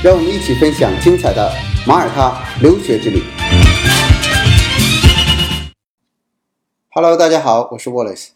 [0.00, 1.52] 让我们一起分享精彩的
[1.84, 3.20] 马耳他留学之旅。
[6.90, 8.28] Hello，大家好，我是 Wallace，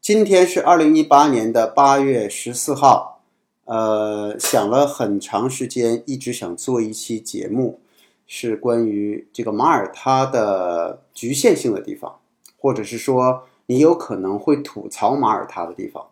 [0.00, 3.20] 今天是二零一八年的八月十四号，
[3.66, 7.80] 呃，想了很长时间，一直想做一期节目，
[8.26, 12.20] 是关于这个马耳他的局限性的地方，
[12.58, 13.46] 或者是说。
[13.68, 16.06] 你有可能会吐槽马耳他的地方，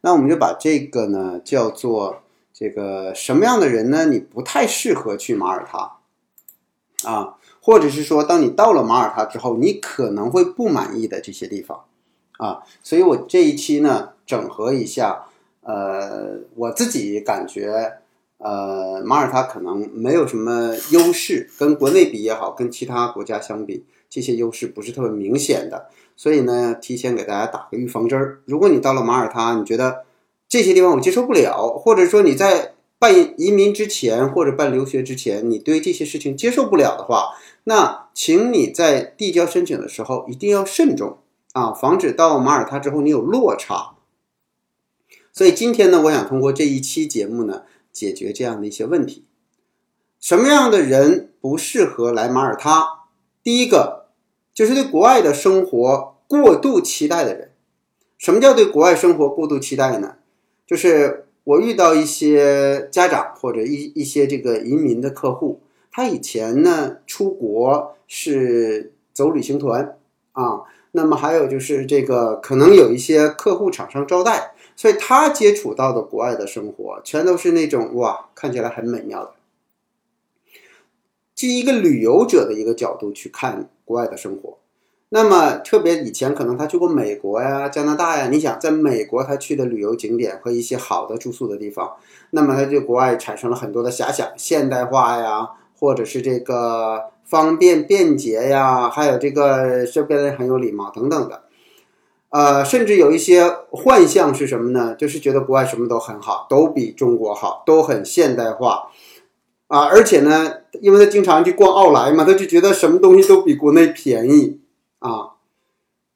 [0.00, 2.22] 那我们就把这个呢叫做
[2.56, 4.06] 这个什么样的人呢？
[4.06, 5.96] 你不太适合去马耳他
[7.02, 11.84] 啊，或者是说，当你到了马耳他之后，你可能会不满意的这些地方
[12.38, 12.62] 啊。
[12.84, 15.24] 所以我这一期呢，整合一下，
[15.62, 17.94] 呃，我自己感觉，
[18.38, 25.90] 呃，马耳他可能没有什么优势，跟国内比也好，跟其他国家相比，这些优势不是特别明显的。
[26.14, 28.38] 所以呢，提前给大家打个预防针儿。
[28.44, 30.04] 如果你到了马耳他，你觉得
[30.54, 37.30] 这些地方我接受不了，或者说你在办移民之前或者办留学之前，你对这些事情接受不了的话，
[37.64, 41.18] 那请你在递交申请的时候一定要慎重
[41.54, 43.96] 啊，防止到马耳他之后你有落差。
[45.32, 49.24] 所以今天呢，我想通过这一期节目呢，解决这样的一些问题。
[50.20, 53.00] 什么样的人不适合来马耳他？
[53.42, 54.04] 第一个。
[54.54, 57.50] 就是对国外的生活过度期待的人。
[58.16, 60.14] 什么叫对国外生活过度期待呢？
[60.66, 65.60] 就是我遇到一些家长或者一一些这个移民的客户，
[65.90, 69.96] 他以前呢出国是走旅行团
[70.32, 70.62] 啊，
[70.92, 79.32] 那么还有就是这个可能有一些客户厂商招待，所以他接触到的国外的生活全都是那种哇，看起来很美妙的。
[81.34, 83.68] 基于一个旅游者的一个角度去看。
[83.86, 84.56] 国外的生活，
[85.16, 91.92] 那么特别以前可能他去过美国呀、加拿大呀，你想在美国他去的旅游景点和一些好的住宿的地方，
[92.30, 101.42] 那么他对国外产生了很多的遐想，现代化呀，或者是这个方便便捷呀，还有这个这边人很有礼貌等等的，
[102.30, 104.96] 呃，甚至有一些幻象是什么呢？
[104.98, 108.88] 就是觉得国外什么都很好，都比中国好，都很现代化。
[109.68, 114.60] 啊，而且呢，因为他经常去逛奥莱嘛，他就觉得什么东西都比国内便宜
[115.08, 115.36] 啊。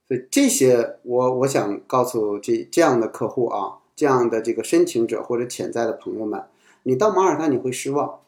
[0.06, 6.42] 所以这些，我我想告诉这这样的客户啊，这样的这个申请者或者潜在的朋友们，
[6.84, 8.20] 你到马耳他你会失望。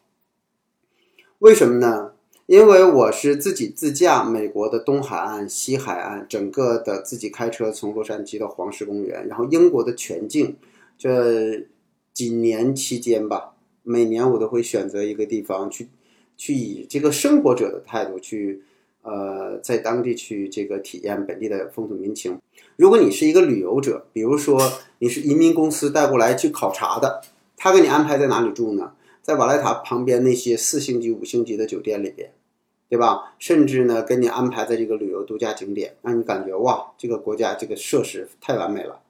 [1.38, 2.12] 为什么呢？
[2.44, 10.56] 因为我是自己自驾美国的东海岸、西海岸，整个的自己开车从洛杉矶到黄石公园，然后英国的全境，
[10.98, 11.66] 这
[12.12, 13.54] 几年期间吧。
[13.82, 15.88] 每年我都会选择一个地方去，
[16.36, 18.64] 去以这个生活者的态度去，
[19.02, 22.40] 呃，在当地去这个体验本地的风土民情。
[22.76, 24.60] 如果你是一个旅游者，比如说
[24.98, 27.20] 你是移民公司带过来去考察的，
[27.56, 28.92] 他给你安排在哪里住呢？
[29.22, 32.32] 在瓦莱塔旁边那些四星级、五星级的酒店里边，
[32.88, 33.34] 对吧？
[33.38, 39.00] 甚至呢，给你安排在这个旅游度假景点，让你感觉哇，这个国家这个设施太完美了。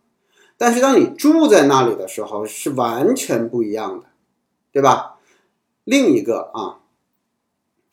[0.56, 4.06] 但是当你住在那里的时候，是完全不一样的。
[4.72, 5.18] 对吧？
[5.82, 6.78] 另一个啊，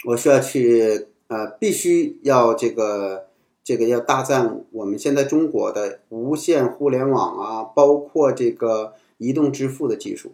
[0.06, 3.28] 我需要去呃，必须要这个
[3.64, 10.34] 这个要大赞我们现在中国的无线互联网啊，包括这个移动支付的技术，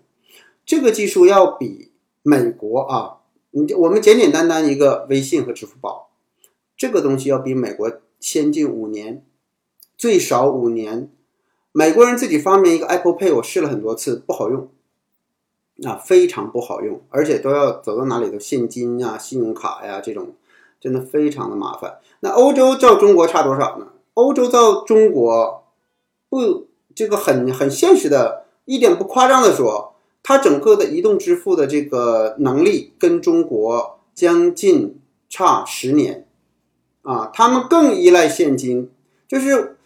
[0.65, 3.17] 这个技术要比美国啊，
[3.51, 6.09] 你我们简简单单一个微信和支付宝，
[6.77, 9.23] 这个东西要比美国先进五年，
[9.97, 11.09] 最少五年。
[11.71, 14.69] 美国人自己发明一个 Apple Pay，我试了很多次，不好用。
[15.83, 20.35] 啊，非常不好用，而且都要走到哪里都现金呀、信用卡呀，这种
[20.83, 21.99] 真的非常的麻烦。
[22.19, 23.87] 那欧洲照中国差多少呢？
[24.15, 25.63] 欧洲照中国
[26.27, 34.99] 不，这个很很现实的，一点不夸张的说，它整个的移动支付的这个能力跟中国将近
[35.29, 36.27] 差十年
[37.03, 38.91] 啊，他们更依赖现金，
[39.25, 39.77] 就是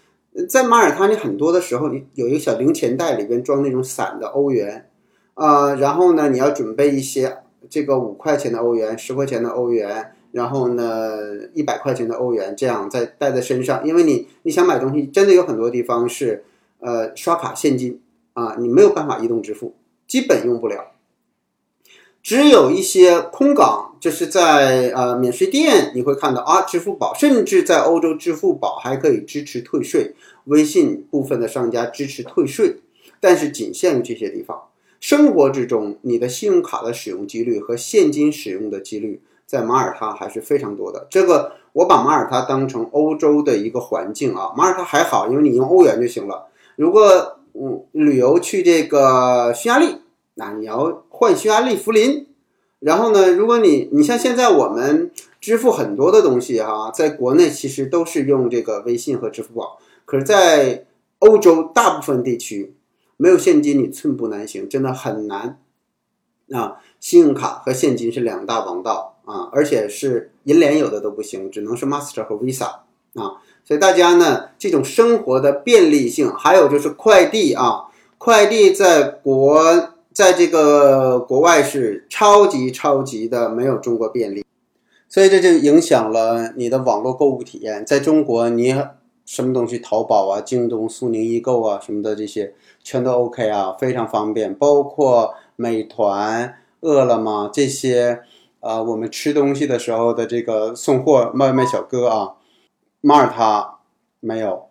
[0.49, 4.89] 在马耳他，你很多的时候，你有一个小零钱袋，里边装那种散的欧元。
[5.35, 11.17] 呃，然后呢，你要准备一些这个五块钱的欧元、十块钱的欧元，然后呢，
[11.55, 16.45] 一百块钱的欧元，这样再带在身上，因为你你想买东西，真的有很多地方是
[16.79, 17.99] 呃刷卡现金
[18.33, 19.73] 啊，你没有办法移动支付，
[20.07, 20.91] 基本用不了。
[22.21, 30.13] 只有一些空港，就是在呃免税店，你会看到啊，支付宝，甚至在欧洲，支付宝还可以支持退税，
[30.45, 32.75] 微信部分的商家支持退税，
[33.19, 34.61] 但是仅限于这些地方。
[34.99, 41.07] 生活之中，你的信用卡的使用几率和现金使用的几率，在马耳他还是非常多的。
[41.09, 46.49] 这个我把马耳他当成欧洲的一个环境啊，马耳他还好，因为你用欧元就行了。
[46.75, 50.01] 如果嗯旅游去这个匈牙利。
[50.39, 52.27] 那你要换匈牙利福林，
[52.77, 53.31] 然后呢？
[53.31, 55.09] 如果你你像现在我们
[55.41, 60.85] 支付很多的东西哈，在国内其实都是用这个微信和支付宝，可是，在
[61.17, 62.75] 欧洲大部分地区
[63.17, 65.57] 没有现金，你寸步难行，真的很难
[66.51, 66.77] 啊！
[66.99, 72.65] 信用卡和现金是两大王道啊，而且是银联有的都不行，只能是 Master 和 Visa
[73.15, 73.41] 啊。
[73.63, 77.85] 所以大家呢，这种生活的便利性，还有就是快递啊，
[78.17, 79.93] 快递在国。
[80.17, 84.43] 在这个国外是超级超级的没有中国便利，
[85.07, 87.85] 所以这就影响了你的网络购物体验。
[87.85, 88.75] 在中国，你
[89.27, 94.55] 什么东西，淘宝啊、京东、苏宁易购啊什么的这些全都 OK 啊，非常方便。
[94.55, 98.21] 包括美团、饿了么这些，
[98.61, 102.35] 啊，我们吃东西的时候的这个送货外卖小哥啊，
[103.01, 103.79] 马耳他
[104.21, 104.69] 没有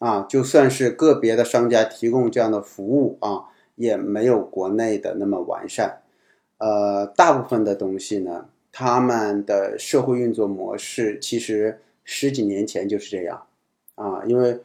[0.00, 3.44] 啊，就算是个别的商家提供这样的服务啊。
[3.74, 6.02] 也没有国内的那么完善，
[6.58, 13.46] 呃，大部分的东西呢，他们的社会运作模式其实十几年前就是这样，
[13.94, 14.60] 啊，因为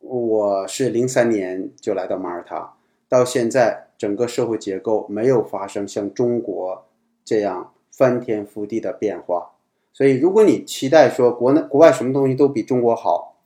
[0.00, 2.74] 我是零三年就来到马耳他，
[3.08, 6.86] 到现在整个社会结构没有发生像中国
[7.22, 9.50] 这样翻天覆地的变化，
[9.92, 13.36] 所以如果你期待说国内国外什么东西都比中国好，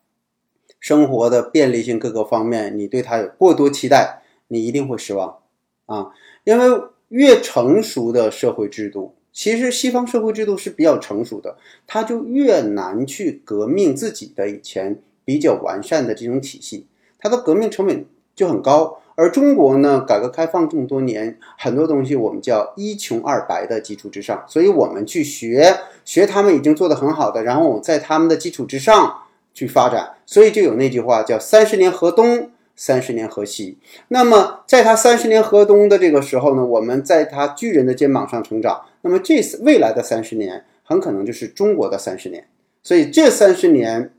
[0.78, 4.20] 生活的便利性各个方面，你对它有过多期待。
[4.48, 5.38] 你一定会失望，
[5.86, 6.12] 啊，
[6.44, 16.86] 因为越成熟的社会制度，其实西方社会制度是比较成熟的，它就越难去革命自己的以前比较完善的这种体系，
[17.18, 18.04] 它的革命成本
[18.36, 19.00] 就很高。
[19.14, 29.22] 而中国呢，改革开放这么多年，很多东西我们叫一穷二白的基础之上，所以我们去学学他们已经做得很好的，然后我在他们的基础之上
[29.52, 32.50] 去发展，所以就有那句话叫三十年河东。
[32.76, 33.78] 三十年河西，
[34.08, 38.82] 那么在他三十年河东的这个时候呢，我们在他巨人的肩膀上成长。
[39.02, 42.49] 那么这未来的三十年，很可能就是中国的三十年。
[42.82, 44.10] 所以这三十年，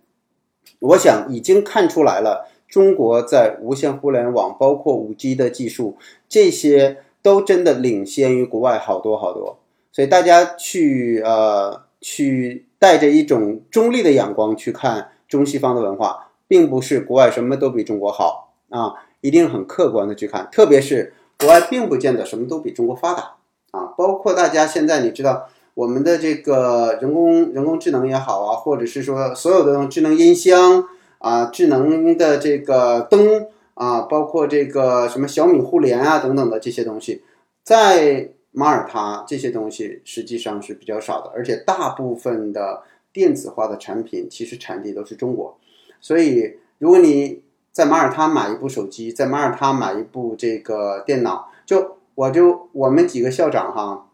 [0.80, 5.95] 我想已经看出来了，中国在无线互联网，包括五 G 的技术，
[6.27, 9.60] 这些都真的领先于国外好多好多。
[9.94, 18.54] 所以大家去呃去带着一种中立的眼光去看中西方的文化，并不是国外什么都比中国好。
[18.68, 23.36] 啊，一定很客观的去看，特别是国外并不见得什么都比中国发达
[23.72, 23.94] 啊。
[23.98, 30.83] 包括大家现在你知道，我们的这个人工人工智能也好啊，或者是说所有的智能音箱
[31.25, 37.24] 啊、智能的这个灯啊，包括这个什么小米互联啊等等的这些东西，
[37.63, 45.57] 在马耳他这些东西实际上是比较少的，而且大部分的电子化的产品其实产地都是中国，
[46.00, 47.42] 所以如果你
[47.72, 54.12] 在马耳他买一部手机，在马耳他买一部这个电脑，就我就我们几个校长哈，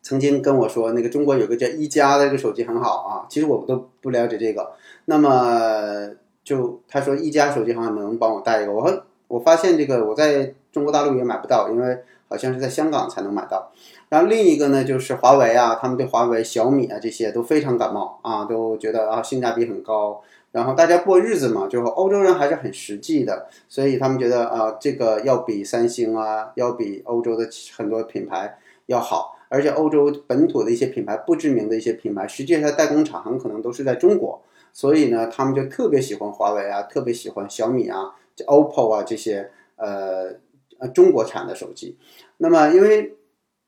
[0.00, 4.74] 曾经跟我说，那个中国有个叫一加的这个手机很好啊，其实我都不了解这个。
[5.06, 6.10] 那么
[6.42, 13.70] 就他说一加手机好像能帮我带一个，我说我发现这个我在中国大陆也买不到，因为好像是在香港才能买到。
[14.08, 20.22] 然后另一个呢，就是华为啊，他们对华为、小米啊这些都非常感冒啊，都觉得啊性价比很高。
[20.52, 28.56] 然后大家过日子嘛，就是欧洲人还是很实际的，所以他们觉得啊，这个要比三星啊，要比欧洲的很多品牌
[28.86, 34.40] 要好，而且欧洲本土的一些品牌，不知名的一些品牌，实际上代工厂很可能都是在中国，
[34.74, 40.34] 所以呢，他们就特别喜欢华为啊，特别喜欢小米啊、OPPO 啊这些呃
[40.78, 41.96] 呃中国产的手机。
[42.36, 43.14] 那么因为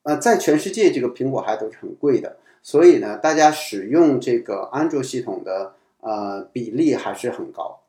[0.02, 5.72] 呃在全世界这个苹果还都是很贵的，所以呢，大家使用这个安卓系统的。
[6.00, 7.80] 呃，比例还是很高。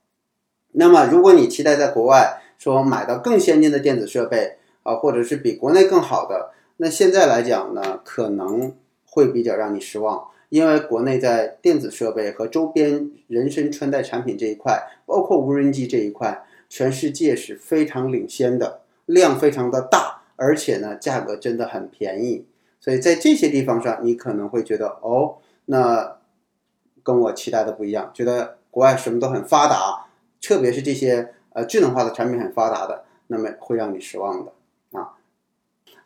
[0.71, 8.73] 那么，如果你期待在国外说买到更先进的电子设备啊，或者是比国内更好的，那现在来讲呢，可能
[9.05, 22.45] 会比较让你失望，因为国内在电子设备和周边人身穿戴产品这一块，包括无人机这一块，全世界是非常领先的，量非常的大，而且呢，价格真的很便宜。
[22.79, 26.17] 所以在这些地方上，你可能会觉得哦，那。
[27.03, 30.07] 跟我期待的不一样，觉得国外什么都很发达，
[30.41, 34.51] 特别是这些呃智能化的产品很发达的，那么会让你失望的。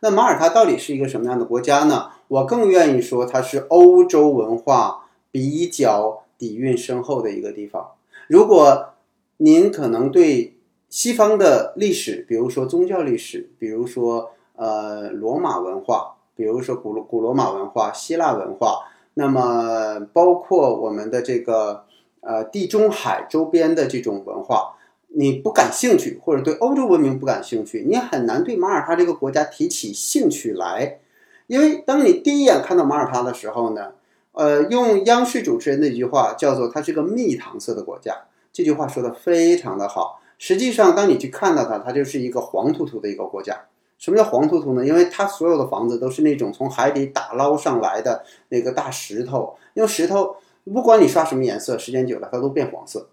[0.04, 2.10] 那马耳他到底是一个什么样的国家呢？
[2.26, 7.92] 我更愿意说它是欧洲文化比较底蕴深厚的一个地方。
[8.26, 8.94] 如果
[9.36, 10.56] 您可能对
[10.88, 21.84] 西方的历史，比如说宗教历史，比如说呃罗马文化，比如说古古罗马文化、希腊文化，那么包括我们的这个
[22.22, 24.74] 呃地中海周边的这种文化。
[25.14, 30.98] 你不感兴趣，或者对欧洲文明不感兴趣，你很难对马耳他这个国家提起兴趣来，
[31.46, 33.92] 因为当你第一眼看到马耳他的时候呢，
[34.32, 38.14] 呃，用央视主持人的一句话叫做“它是个蜜糖色的国家”，
[38.52, 40.20] 这句话说的非常的好。
[40.38, 43.66] 实际上，当你去看到它，它就是一个黄秃秃的一个国家。
[43.98, 44.84] 什么叫黄秃秃呢？
[44.84, 53.10] 因为它所有的房子都是那种从海底打捞上来的那个大石头，用石头，不管你刷什么颜色，时间久了它都变黄色。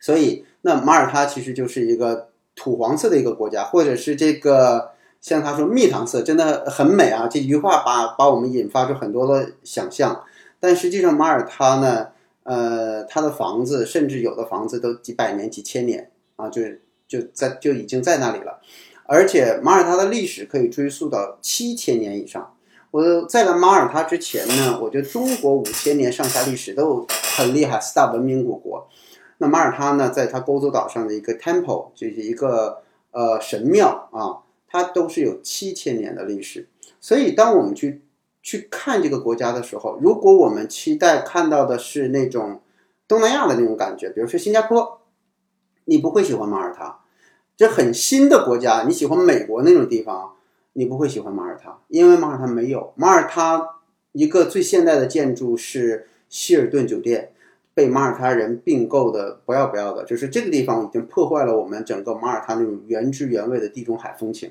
[0.00, 7.28] 所以，那马耳他其实就是一个土黄色的一个国家，或者是这个像他说蜜糖色，真的很美啊！
[7.28, 10.24] 这句话把把我们引发出很多的想象。
[10.58, 12.08] 但实际上，马耳他呢，
[12.42, 16.62] 呃，它的房子甚至有的房子都几百年、几千年啊，就
[17.06, 18.58] 就在就已经在那里了。
[19.04, 22.54] 而且，马耳他的历史可以追溯到七千年以上。
[22.90, 27.06] 我在来马耳他之前呢，我觉得中国五千年上下历史都
[27.36, 28.88] 很厉害，四大文明古国。
[29.38, 36.68] 那马耳他呢，在它勾洲岛上的一个 temple，就是一个呃神庙啊，它都是有七千年的历史。
[37.00, 38.02] 所以，当我们去
[38.42, 42.62] 去看这个国家的时候，如果我们期待看到的是那种
[43.06, 45.02] 东南亚的那种感觉，比如说新加坡，
[45.84, 47.00] 你不会喜欢马耳他。
[47.56, 50.32] 这很新的国家，你喜欢美国那种地方，
[50.72, 52.92] 你不会喜欢马耳他，因为马耳他没有。
[52.96, 53.76] 马耳他
[54.12, 57.32] 一个最现代的建筑是希尔顿酒店。
[57.76, 64.50] 被马耳他人并购的不要不要的，就是这个地方已经破坏了我们整个马耳他那种原汁原味的地中海风情。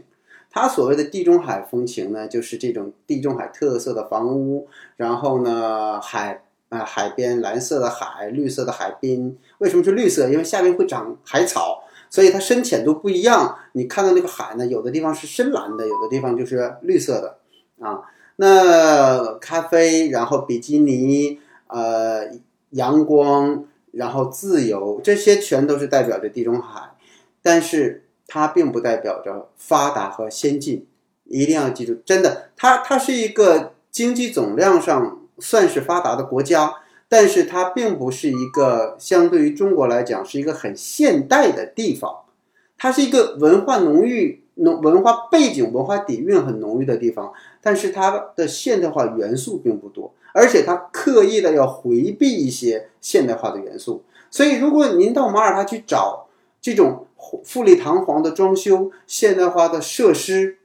[0.52, 4.68] 它所谓的地中海风情呢，就是这种地中海特色的房屋，
[4.98, 9.36] 然后呢海啊海边蓝色的海，绿色的海滨。
[9.58, 10.30] 为什么是绿色？
[10.30, 13.58] 因为下面会长海草，所以它深浅度不一样。
[13.72, 17.38] 你看到那个海呢，有的地方是深蓝的，有的地方就是绿色的
[17.84, 18.02] 啊。
[18.36, 21.40] 那咖啡，然后比基尼，
[21.70, 22.30] 呃。
[22.76, 26.92] 阳光，然后自由，这些全都是代表着地中海，
[27.42, 30.86] 但是它并不代表着发达和先进。
[31.28, 36.76] 一定要记住，真的，它它是一个经济总量上算是发达的国家，
[37.10, 42.26] 但是它并不是一个相对于中国来讲是一个很现代的地方。
[42.78, 50.14] 它是一个文化浓郁、浓文化背景、文化底蕴很浓郁的地方，但是它的现代化元素并不多。
[50.36, 56.28] 而且他刻意的要回避一些现代化的元素，所以如果您到马耳他去找
[56.60, 57.08] 这种
[57.46, 60.58] 富丽堂皇的装修、现代化的设施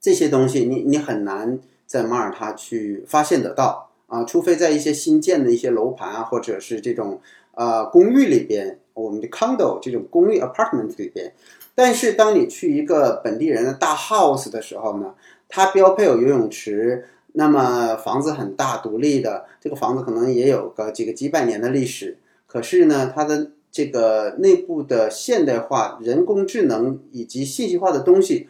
[0.00, 1.58] 这些东西，你你很难
[1.88, 7.20] 在马耳他去发现得到啊，除非在一些新建的一些楼盘啊，或者是这种
[7.54, 11.34] 呃公寓里边，我们的 condo 这种公寓 apartment 里边。
[11.74, 15.14] 但是当你去一个本地人的大 house 的时候呢，
[15.48, 17.08] 它标配有游泳池。
[17.38, 22.18] 那么房子很大，独立的这个房子可能也有个几个几百年的历史，
[22.48, 28.48] 可是呢，它的这个内部的现代化、人工智能以及信息化的东西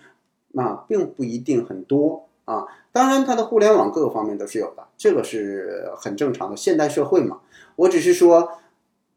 [0.54, 2.64] 啊，并不一定很多啊。
[2.90, 7.40] 当然，它的互联网各个方面都是有的，这个是很正常的现代社会嘛。
[7.76, 8.58] 我只是说，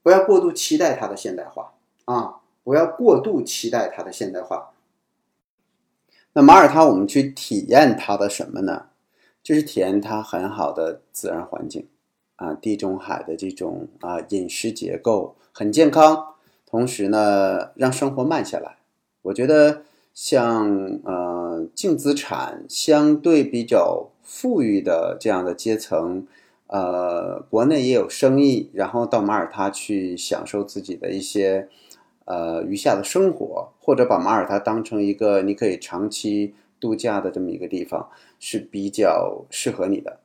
[0.04, 1.72] 不要过度期待它的现代化
[2.04, 4.72] 啊，不要过度期待它的现代化。
[6.34, 8.88] 那马耳他，我们去体验它的什么呢？
[9.44, 11.88] 就是体验它很好的自然环境，
[12.36, 16.36] 啊，地中海的这种啊饮食结构很健康，
[16.70, 18.78] 同时呢让生活慢下来。
[19.24, 19.82] 我觉得
[20.14, 26.28] 像呃净资产相对比较富裕的这样的阶层，
[26.68, 31.68] 呃，国内也有生意，然后到马耳他去享受自己的一些
[32.26, 36.54] 呃余下的生活，或者把马耳他当成一个你可以长期。
[36.82, 38.10] 度假的这么一个地方
[38.40, 40.20] 是比较适合你的，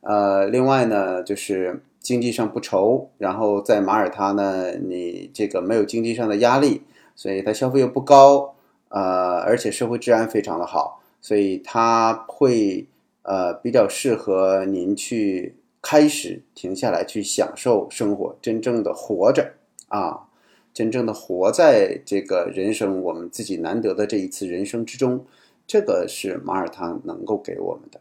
[0.00, 6.82] 呃，另外呢，就是经济上不愁，然后在马耳他呢，你这个没有经济上的压力，
[7.14, 8.56] 所以它消费又不高，
[8.88, 12.86] 呃，而且社会治安非常的好，所以它会
[13.22, 19.52] 呃比较适合您去开始停下来去享受生活，真正的活着
[19.88, 20.26] 啊，
[20.74, 25.24] 真正的活在这个人生我们自己难得的这一次人生之中。
[25.70, 28.00] 这个是马耳他能够给我们的。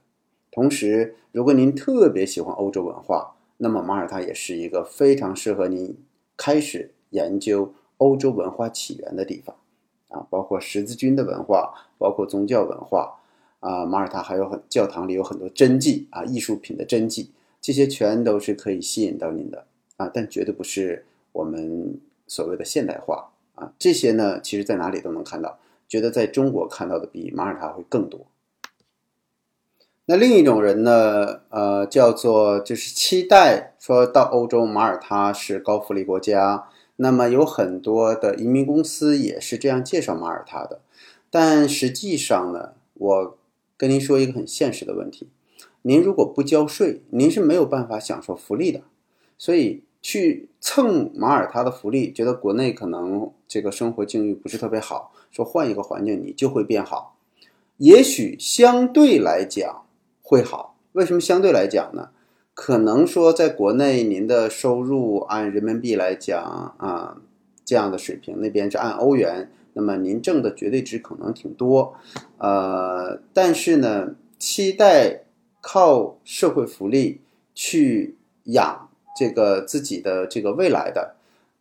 [0.52, 5.96] 同时，如果您特别喜欢欧洲文化，那么马耳他也是一个非常适合您
[6.36, 9.56] 开始研究欧洲文化起源的地方
[10.08, 13.20] 啊，包括十字军的文化，包括宗教文化，
[13.60, 17.30] 啊，马耳他还有很教堂里有很多真迹啊，艺术品的真迹，
[17.62, 23.72] 这些全都是可以吸引到您的啊，但绝对不是我们所谓的现代化啊。
[23.78, 25.60] 这些呢，其实在哪里都能看到，
[25.90, 28.28] 觉得在中国看到的比马耳他会更多。
[30.06, 40.80] 那另一种人呢，呃，叫做就是期待说到欧洲马耳他是高福利国家，那么有很多的移民公司也是这样介绍马耳他的，
[41.30, 43.36] 但实际上呢，我。
[43.80, 45.30] 跟您说一个很现实的问题，
[45.84, 48.82] 您如果不交税，您是没有办法享受福利的。
[49.38, 57.16] 所以去蹭马耳他的福利，觉得国内可能这个生活境遇不是特别好，说换一个环境你就会变好，
[57.78, 59.84] 也许相对来讲
[60.22, 60.76] 会好。
[60.94, 62.10] 为什么相对来讲呢？
[62.54, 66.44] 可能说在国内您的收入按人民币来讲
[66.78, 67.18] 啊
[67.64, 69.52] 这样的水平，那边是按欧元。
[69.74, 71.94] 那么您挣的绝对值可能挺多，
[72.38, 75.22] 呃，但是呢，期待
[75.62, 77.22] 靠社会福利
[77.54, 78.89] 去养
[79.20, 81.16] 这个自己的这个未来的，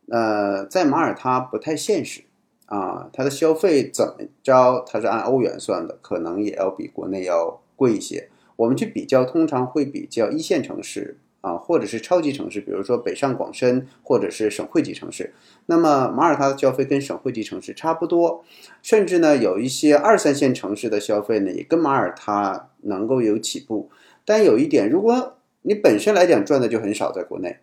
[0.07, 2.21] 呃，在马耳他不太现实
[2.67, 3.09] 啊。
[3.11, 4.85] 它的消费怎么着？
[4.87, 8.29] 它是按欧元算的，可能也要比国内要贵一些。
[8.55, 11.17] 我们去比较，通常会比较一线城市。
[11.41, 15.33] 啊，或者是超级城市，比如说北上广深，或者是省会级城市。
[15.67, 18.43] 那么马耳他的消费跟省会级城市差不多，
[18.81, 23.89] 甚至呢有一些二三线城市的消费呢也跟马耳他能够有起步。
[24.25, 27.59] 但有一点，如果你本身来讲赚的就很少，在国内，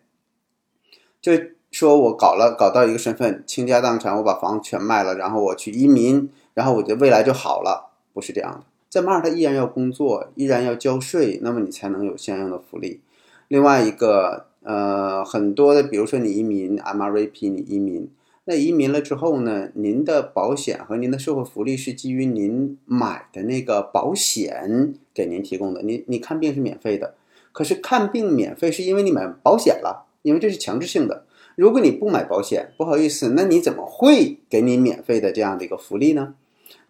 [1.21, 1.33] 就
[1.71, 8.65] 说我搞了搞到一个身份，倾家荡产，我把房子全卖了，然后我去移民，然后我的未来就好了，不是这样的。
[8.89, 13.01] 在马耳他依然要工作，依然要交税，那么你才能有相应的福利。
[13.49, 18.09] 另外一个，呃，很多的，比如说你移民 M R A P，你移民，
[18.45, 25.83] 那移民了之后呢，您的保险和您的社会福利是基于您买的那个保险给您提供的。
[25.83, 27.15] 你你看病是免费的，
[27.57, 31.25] 可是看病免费是因为你买保险了，因为这是强制性的。
[31.55, 36.35] 如果你不买保险，不好意思，那你怎么会给你免费的这样的一个福利呢？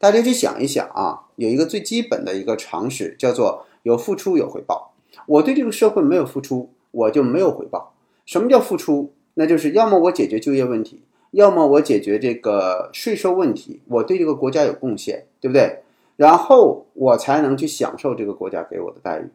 [0.00, 4.92] 大家去想一想啊，有一个最基本的一个常识，叫做有付出有回报。
[5.28, 7.94] 我对这个社会没有付出，我就没有回报。
[8.24, 9.12] 什么叫付出？
[9.34, 11.00] 那就是要么我解决就业问题，
[11.30, 15.82] 要么我解决这个税收问题，我对这个国家有贡献，对不对？
[16.16, 19.30] 然后我才能去享受这个国家给我的待遇。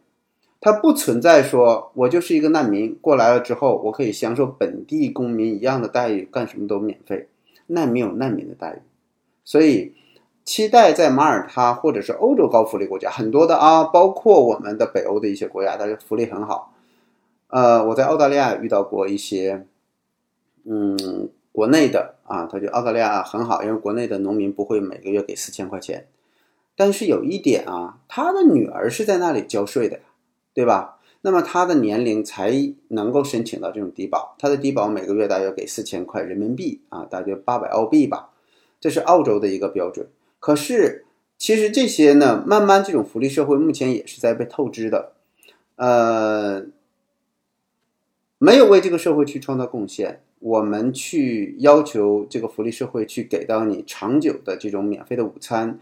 [0.62, 7.28] 它不存在说我就是一个难民过来了之后，我可以享受本地公民一样的待遇，干什么都免费。
[7.66, 8.78] 难民有难民的待遇，
[9.44, 9.92] 所以。
[10.44, 16.74] 期待在马耳他或者是欧洲高福利国家很多的啊，包括我们的北欧的一些国家，它的福利很好。
[17.46, 19.64] 呃，我在澳大利亚遇到过一些，
[20.64, 26.08] 嗯，国内的啊，他就澳大利亚很好，因为国内的农民不会每个月给四千块钱。
[26.74, 30.02] 但是有一点啊，他的女儿是在那里交税的呀，
[30.54, 30.98] 对吧？
[31.24, 32.52] 那么他的年龄才
[32.88, 38.30] 能够申请到这种低保，他的低保每个月大约给四千块人民币啊，大约八百澳币吧，
[38.80, 40.08] 这是澳洲的一个标准。
[40.40, 41.04] 可是，
[41.38, 45.12] 其实这些呢，慢慢这种福利社会目前也是在被透支的，
[45.76, 46.66] 呃，
[48.38, 50.22] 没有为这个社会去创造贡献。
[50.40, 55.78] 我们去要求这个福利社会去给到你长久的这种免费的午餐，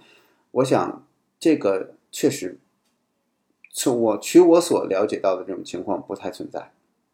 [0.51, 1.03] 我想
[1.39, 2.59] 这个确实，
[3.71, 6.71] 从我取我所了解到的这种情况不太存在，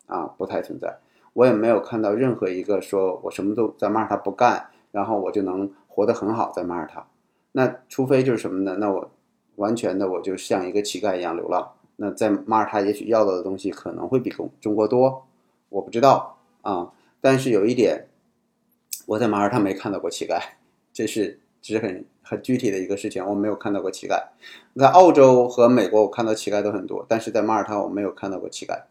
[0.07, 0.99] 啊，不太存在。
[1.35, 7.07] 我也没有看到任何一个说我什么都在马耳他不干，然后我就能活得很好在马耳他。
[7.53, 8.77] 那除非就是什么呢？
[8.81, 9.11] 那我
[9.57, 11.73] 完全的我就像一个乞丐一样流浪。
[11.97, 15.27] 那在马耳他也许要到的东西可能会比中中国多，
[15.69, 16.92] 我不知道啊。
[17.21, 18.09] 但是有一点，
[19.07, 20.40] 我在马耳他没看到过乞丐，
[20.92, 21.40] 这是
[21.74, 23.24] 是很很具体的一个事情。
[23.26, 24.24] 我没有看到过乞丐。
[24.76, 28.83] 在澳洲和美国，我看到乞丐都很多，但是在马耳他我没有看到过乞丐。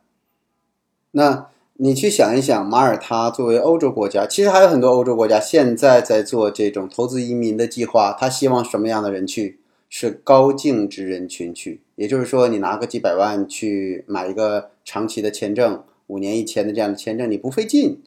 [1.12, 1.48] 那。
[1.78, 8.16] 你去想一想，马耳他作为欧洲国家，其实还有很多欧洲国家现在在做这种投资移民的计划。
[8.18, 9.60] 他希望什么样的人去？
[9.90, 18.02] 是高净值人群去，也就是说，你拿个几百万去买一个长期的签证，五年一签的这样的签证，你不费劲。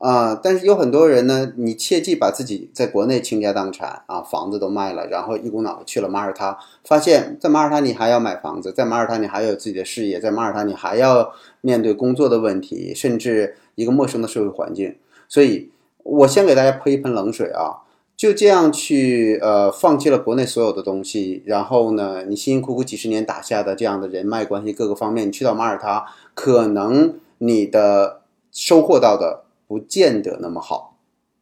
[0.00, 14.96] 啊，但是有很多人呢，你切记把自己在国内倾家荡产啊，房子都卖了，然后一股脑去了马耳他，发现，在马耳他你还要买房子，在马耳他你还有自己的事业，在马耳他你还要面对工作的问题，甚至一个陌生的社会环境。
[15.28, 15.70] 所以，
[16.02, 17.84] 我先给大家泼一盆冷水啊，
[18.16, 29.44] 就这样去呃放弃了国内所有的东西，然后呢，你辛辛苦苦几十年打下的这样的人脉关系各个方面，你去到马耳他，可能你的收获到的。
[29.70, 30.96] 不见得那么好，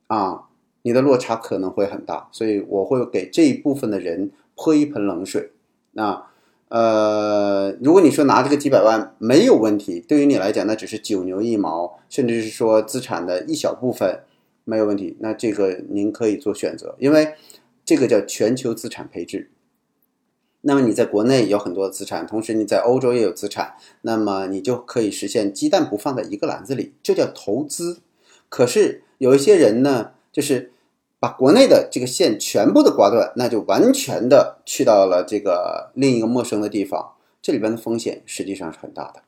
[0.09, 0.49] 啊，
[0.83, 5.53] 你的落差可能会很大，所以我会给这一部分的人泼一盆冷水。
[5.93, 6.27] 那
[6.69, 14.25] 呃，如果你说拿这个几百万没有问题，对于你来讲那只是九牛一毛，甚至是说资产的一小部分
[14.65, 17.33] 没有问题，那这个您可以做选择，因为
[17.87, 19.51] 这个叫全球资产配置。
[20.61, 28.01] 那么你在国内有很多资产，同时你在欧洲也有资产，那么你就可以实现鸡蛋不放在一个篮子里，这叫投资。
[28.49, 30.73] 可是有一些人呢，就是
[31.21, 39.23] 把国内的这个线全部的刮断，那就完全的去到了这个另一个陌生的地方，这里边的风险实际上是很大的。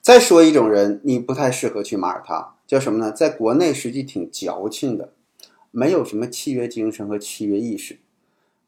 [0.00, 3.10] 再说一种人，你不太适合去马耳他，叫什么呢？
[3.10, 5.14] 在国内实际挺矫情的，
[5.70, 7.98] 没有什么契约精神和契约意识。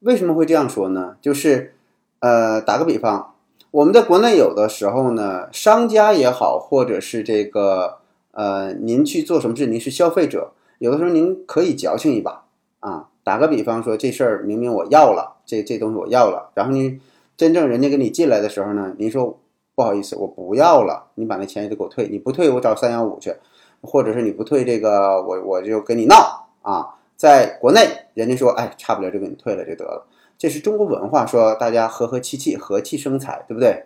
[0.00, 1.18] 为什么会这样说呢？
[1.20, 1.74] 就是，
[2.20, 3.35] 呃，打个比方，
[3.76, 7.98] 我们在国内有的时候呢，商家也好，或者是这个，
[8.30, 12.46] 呃，您去做什么事，您是消费者，有的时候您可以矫情一把
[12.80, 13.10] 啊。
[13.22, 16.98] 打个比方说，这事儿明明我要了，这这东西我要了，然后您
[17.36, 19.38] 真正人家给你进来的时候呢，您说
[19.74, 23.34] 不好意思，我不要了，你把那钱也得给我退，你不退我找三幺五去，
[23.82, 26.94] 或者是你不退这个，我我就跟你闹啊。
[27.14, 30.06] 在国内，人家说，哎，差不了就给你退了就得了。
[30.38, 33.84] 这是中国文化，说大家和和气气，和气生财，对不对？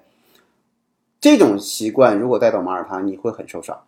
[1.20, 3.82] 这种习惯如果带到马耳他，你会很受伤。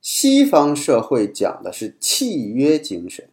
[0.00, 3.28] 西方社会讲的是契约精神，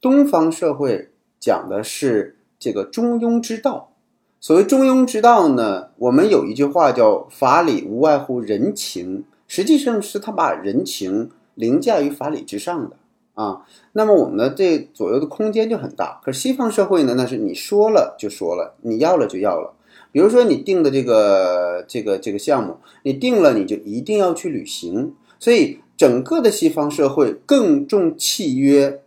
[0.00, 3.92] 东方社会讲的是这个中庸之道。
[4.40, 12.96] 所谓中庸之道呢，我们有一句话叫“法理无外乎人情”，实际上是他把人情凌驾于法理之上的。
[13.34, 16.20] 啊，那么我们的这左右的空间就很大。
[16.22, 19.72] 可是西方社会呢，那是你说了就说了，你要了就要了。
[20.10, 25.14] 比如说你定的这个这个这个项目，你定了你就一定要去履行。
[25.38, 29.00] 所以整个的西方社会更重契约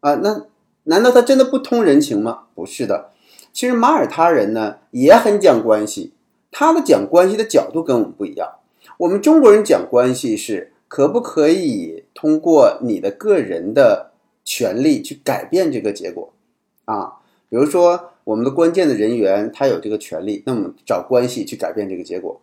[0.00, 0.16] 啊。
[0.16, 0.44] 那
[0.84, 2.42] 难道他真的不通人情吗？
[2.54, 3.10] 不是的。
[3.52, 6.12] 其实马耳他人呢也很讲关系，
[6.50, 8.48] 他的讲关系的角度跟我们不一样。
[8.98, 10.68] 我们中国人讲关系是。
[10.94, 14.12] 可不可以通过你的个人的
[14.44, 16.32] 权利去改变这个结果
[16.84, 17.14] 啊？
[17.48, 22.40] 比如说，我们的关键的人员他有这个权利，那么找关系去改变这个结果。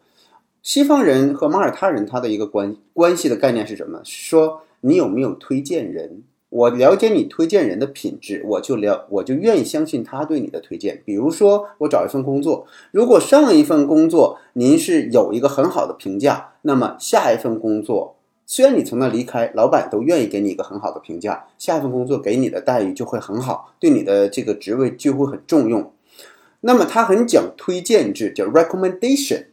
[0.62, 4.02] 西方人和马耳他人他的一个关关系的概念是什么？
[4.04, 6.24] 说你有没有推荐人？
[6.50, 11.02] 我了解你推荐人的品质，我就了我就愿意相信他对你的推荐。
[11.06, 18.16] 比如说，我找一份工作，如果上一份工作您是有一个很好的评价，那么下一份工作。
[18.52, 25.94] 虽然你从那离开，老板都愿意给你一个很好的评价，下一份工作给你的待遇就会很好，对你的这个职位就会很重用。
[26.62, 29.46] 那么他很讲推荐制，叫 recommendation。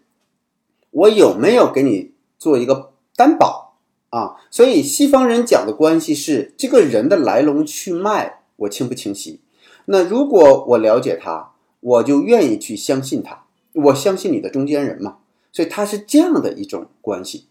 [0.91, 3.77] 我有没有给你做一个担保
[4.09, 4.37] 啊？
[4.51, 9.43] 所以西方人讲的关系是这个人的来龙去脉，我清不清晰？
[9.85, 15.19] 那如果我了解他，我就愿意去相信他，我相信你的中间人嘛。
[15.53, 17.49] 所以他是这样的一种关系。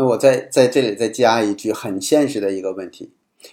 [0.00, 3.10] 那我在在这里再加一句很现实的一个问题，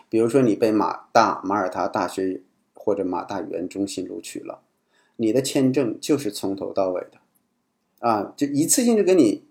[0.08, 2.40] 比如说你被马大马耳他大学
[2.74, 4.62] 或者马大语言中心录取了，
[5.18, 7.18] 你的签证就是从头到尾的，
[8.00, 9.44] 啊，就一次性就给你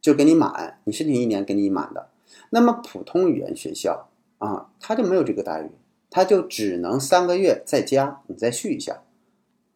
[0.00, 2.10] 就给你满，你申请一年给你满的。
[2.50, 5.72] 那么普通语言学校啊，他就没有这个待遇，
[6.08, 9.02] 他就只能三个月再加，你再续一下。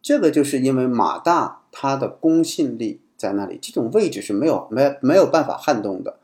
[0.01, 6.19] 这个就是因为马大它的公信力在那里，这种位置是没有没没有办法撼动的。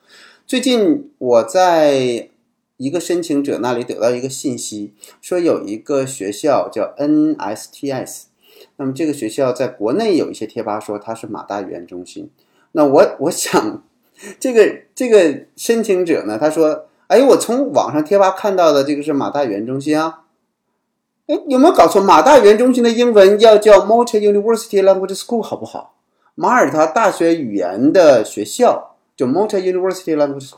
[0.48, 2.30] 最近我在
[2.78, 8.26] 一个申请者那里得到一个信息，说有一个学校叫 NSTS，
[8.76, 12.30] 那么这个学校在国内有一些贴吧说它是马大语言中心。
[12.74, 13.84] 那我我想，
[14.40, 20.26] 这个这个申请者呢，他说：“哎，我从网上贴吧看到的这个是马大语言中心啊，
[21.26, 22.00] 哎，有没有搞错？
[22.00, 25.96] 马大语言中心的英文要叫 Malta University Language School，好不好？
[26.36, 30.50] 马耳他大学语言的学校。”就 Malta University Language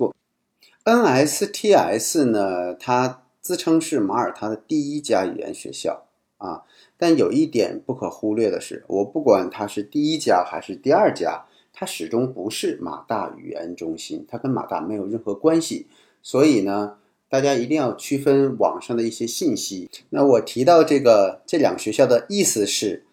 [0.84, 6.64] School，NSTS 呢，它自称是马耳他的第一家语言学校啊。
[6.98, 15.86] 但有一点不可忽略的是，我不管它是第一家还是第二家，它始终不是马大语言中心，它跟马大没有任何关系。
[16.24, 16.98] 所以呢，
[17.30, 19.88] 大家一定要区分网上的一些信息。
[20.10, 23.06] 那我提到这个这两个学校的意思是，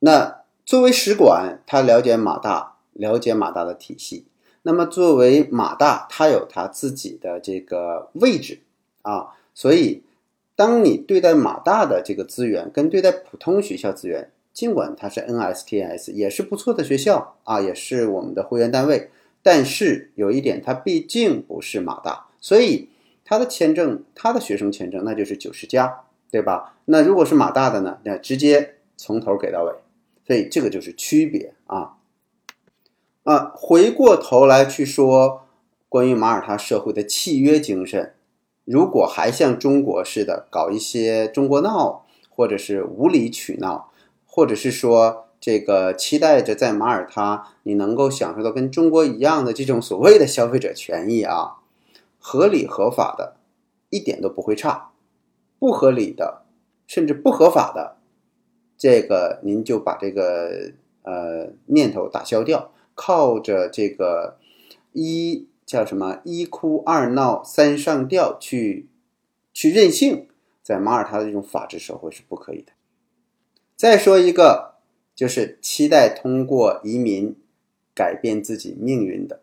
[0.00, 2.73] 那作为使馆，他了解马大。
[2.94, 4.24] 了解马大的体系，
[4.62, 8.60] 那么作为马大，它有它自己的这个位置
[9.02, 10.02] 啊，所以
[10.56, 19.10] 当你对待马大的这个资源，跟对待普通学校资源，尽管它是 NSTS，也是不错的学校啊，也是我们的会员单位，
[19.42, 22.88] 但是有一点，它毕竟不是马大，所以
[23.24, 26.76] 它的签证，它的学生签证那就是九十加，对吧？
[26.86, 29.72] 那如果是马大的呢，那直接从头给到尾，
[30.26, 31.96] 所以这个就是区别啊。
[33.24, 35.46] 啊，回过头来去说
[35.88, 38.14] 关于马耳他社会的契约精神，
[38.66, 43.90] 如果还像中国似的搞一些中国闹，或者是无理取闹，
[44.26, 51.60] 或者是说这个期待着在马耳他你能够享受到跟中国一样的这种所谓的消费者权益啊，
[52.18, 53.36] 合理合法的，
[53.88, 54.92] 一点都不会差；
[55.58, 56.42] 不合理的，
[56.86, 57.96] 甚至不合法的，
[58.76, 60.72] 这个您就把这个
[61.04, 62.70] 呃念头打消掉。
[62.94, 64.38] 靠着这个
[64.92, 68.88] 一叫什么一哭二闹三上吊去
[69.52, 70.28] 去任性，
[70.62, 72.72] 在马耳他的这种法治社会是不可以的。
[73.76, 74.74] 再说一个，
[75.14, 77.36] 就是期待通过移民
[77.94, 79.40] 改变自己命运的，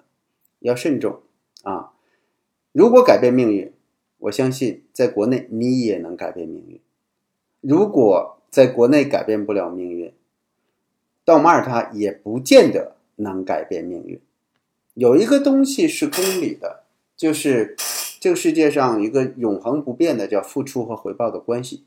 [0.59, 1.21] 要慎重
[1.63, 1.93] 啊！
[2.71, 3.73] 如果改变命运，
[4.19, 6.79] 我相信在国内你也能改变命运；
[7.59, 10.13] 如果在国内改变不了命运，
[11.25, 12.95] 到马耳他也不见得。
[13.21, 14.19] 能改变命运，
[14.93, 16.84] 有一个东西是公理的，
[17.15, 17.75] 就是
[18.19, 21.84] 这个世界上一个永恒不变的叫付出和回报的关系。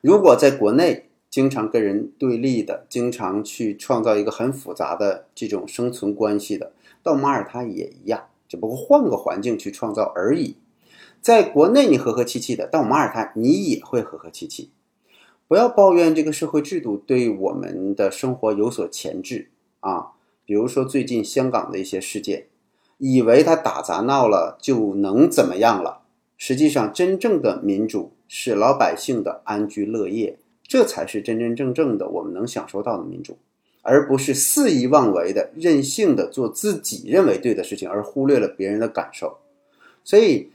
[0.00, 10.56] 如果在国内经常跟人对立的，经常去创造一个很复杂的这种生存关系的，到马耳他也一样，只不过换个环境去创造而已。
[11.20, 14.70] 在国内你和和气气的，到马耳他你也会和和气气。
[15.46, 19.50] 不要抱怨这个社会制度对我们的生活有所钳制。
[19.82, 20.12] 啊，
[20.44, 22.46] 比如说最近香港的一些事件，
[22.98, 26.02] 以为他打砸闹了就能怎么样了？
[26.38, 33.38] 实际上，真正的民主是老百姓的安居乐业，这才是真真正正的我们能享受到的民主，
[33.82, 39.38] 而不是肆意妄为的任性的做自己认为对的事情，而忽略了别人的感受。
[40.04, 40.50] 所以，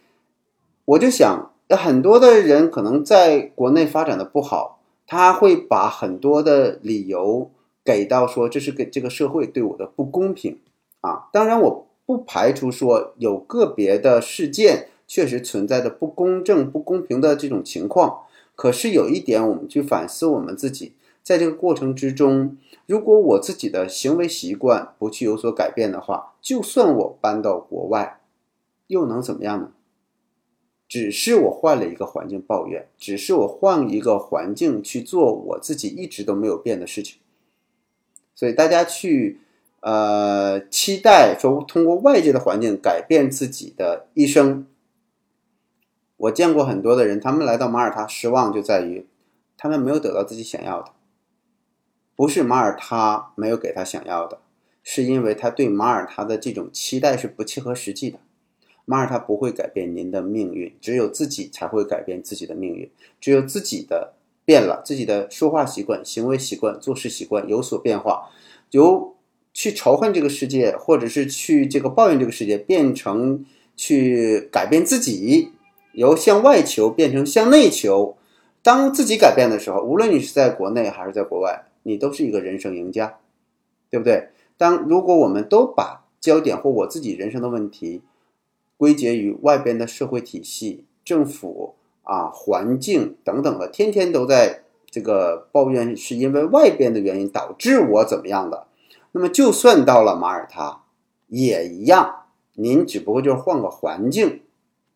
[0.86, 7.52] 我就想，很多的人可能在国内发展的不好，他会把很多的理由。
[7.88, 10.60] 给到说这是给这个社会对我的不公平
[11.00, 11.30] 啊！
[11.32, 18.26] 当然，我不排除说有个别的事件确实存在的不公正、不公平的这种情况。
[18.58, 28.20] 可是有一点，我们去反思我们自己，在这个过程之中，如果我自己的行为习惯不去有所改变的话，就算我搬到国外，
[28.88, 29.72] 又能怎么样呢？
[30.90, 37.20] 只是我换了一个环境抱怨，只是我换一个环境去做我自己一直都没有变的事情。
[38.38, 39.40] 所以大家去，
[39.80, 44.68] 呃，期待说通过外界的环境改变自己的一生。
[46.18, 49.08] 我见过很多的人，他们来到马耳他失望就在于，
[49.58, 50.92] 他们没有得到自己想要的。
[52.16, 54.38] 不是马耳他没有给他想要的，
[54.84, 58.20] 是因为他对马耳他的这种期待是不切合实际的。
[58.86, 62.88] 马耳他不会改变您的命运，只有自己才会改变自己的命运，
[63.20, 64.14] 只有自己的。
[64.48, 68.30] 变了自己的说话习惯、行为习惯、做事习惯有所变化，
[68.72, 69.14] 由
[69.54, 75.52] 去仇恨这个世界，或者是去这个抱怨这个世界，变成去改变自己，
[75.92, 78.16] 由向外求变成向内求。
[78.64, 83.18] 当自己改变的时候，无论你是在国内还是在国外，你都是一个人生赢家，
[83.90, 84.30] 对不对？
[84.56, 88.02] 当如果我们都把焦点或我自己人生的问题
[88.78, 91.74] 归结于外边的社会体系、政府。
[92.08, 98.68] 啊，环境等等的，天天都在这个抱怨，是因为外边的原因导致我怎么样的？
[99.12, 100.84] 那么就算到了马耳他，
[101.28, 104.42] 也一样，您只不过就是换个环境，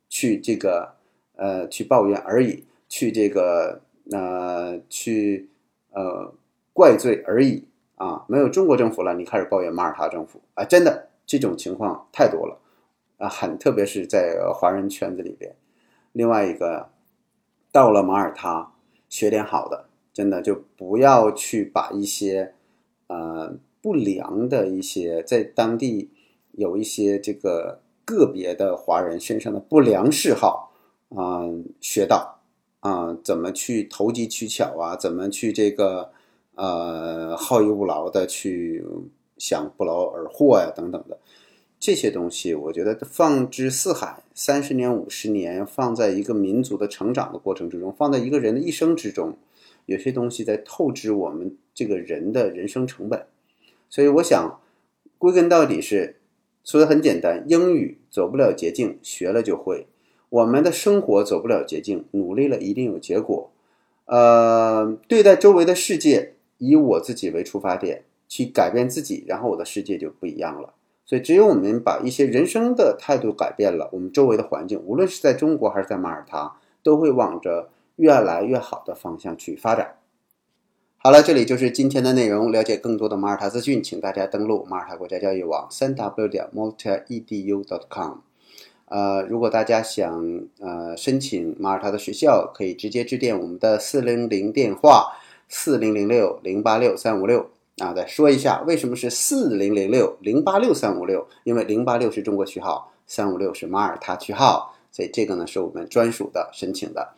[0.08, 0.94] 去这个
[1.36, 5.50] 呃去抱怨而已，去这个呃去
[5.92, 6.34] 呃
[6.72, 8.24] 怪罪而已啊！
[8.30, 10.64] 没有中国政府了，你开始抱怨马耳他政府啊！
[10.64, 12.58] 真的这种情况太多了
[13.18, 15.54] 啊，很特别是在华人圈子里边。
[16.14, 16.88] 另外一个。
[17.72, 18.74] 到了马耳他，
[19.08, 22.54] 学点好的，真的就不要去把一些，
[23.08, 26.10] 呃，不良的一些在当地
[26.52, 30.74] 有一些这个个别的华人身上的不良嗜好，
[31.10, 31.48] 啊，
[31.80, 32.40] 学到，
[32.82, 36.12] 啊，怎么去投机取巧啊，怎么去这个，
[36.56, 38.86] 呃，好逸恶劳的去
[39.38, 41.18] 想不劳而获呀，等等的。
[41.82, 49.36] 这些东西，我觉得放之四海，三十年、五十年，放在一个民族的成长的过程之中，放在一个人的一生之中，
[49.88, 53.26] 有些东西在透支我们这个人的人生成本。
[53.90, 54.62] 所以，我想
[55.18, 56.18] 归根到底是
[56.64, 59.88] 说的很简单：英语走不了捷径，学了就会；
[60.30, 63.50] 我们的生活走不了捷径，努力了一定有结果。
[64.06, 70.76] 呃，对待周围的世界，以我自己为出发点去改变自己，然后我的世界就不一样了。
[71.12, 79.98] 所以，只有我们把一些人生的态度改变了，我们周围的环境，无论是在中国还是在马耳他，都会往着越来越好的方向去发展。
[80.96, 82.50] 好了，这里就是今天的内容。
[82.50, 88.20] 了解更多的马耳他资讯，请大家登录马耳他国家教育网三 w 点 maltaedu.com。
[88.86, 95.18] 呃，如果大家想呃申请马耳他的学校，可以直接致电我们的四零零电话
[95.50, 97.50] 四零零六零八六三五六
[97.82, 97.94] 啊。
[97.94, 101.28] 再说一下，为什么是四零零六零八六三五六？
[101.44, 107.14] 因为零八六是中国区号，三五六是马耳他区号，所以这个呢是我们专属的申请的。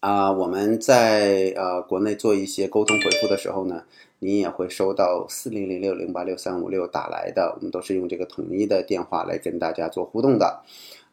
[0.00, 3.82] 啊，我们在呃国内做一些沟通回复的时候呢，
[4.20, 10.62] 您也会收到四零零六零八六三五六打来的，我们都是用这个统一的电话来跟大家做互动的。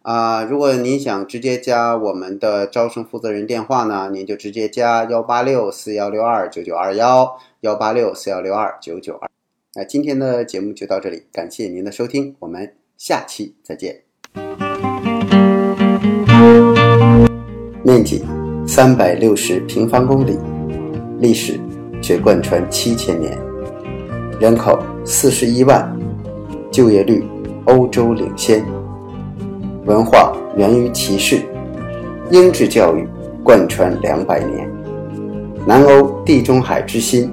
[0.08, 9.30] 啊，如果您想直接加我们的招生负责人电话呢，您就直接加幺八六四幺六二九九二幺幺八六四幺六二九九二。
[9.76, 14.04] 那今天的节目就到这里，感谢您的收听，我们下期再见。
[17.84, 18.24] 面积。
[18.66, 20.38] 三百六十平方公里，
[21.20, 21.60] 历史
[22.02, 23.38] 却贯穿七千年，
[24.40, 25.98] 人口四十一万，
[26.72, 27.26] 就业率
[27.66, 28.66] 欧洲领先，
[29.88, 31.42] 文化源于骑士，
[32.30, 33.08] 英制教育
[33.42, 34.70] 贯穿两百年，
[35.66, 37.32] 南欧地中海之心，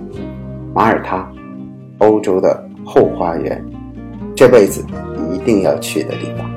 [0.72, 1.28] 马耳他，
[1.98, 3.60] 欧洲的后花园，
[4.36, 4.86] 这辈子
[5.32, 6.48] 一定要去的地方。